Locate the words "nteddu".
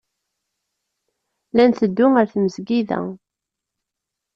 1.69-2.07